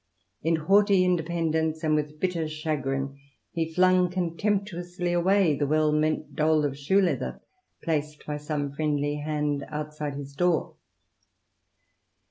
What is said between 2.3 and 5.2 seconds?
chagrin, he flung contemptuously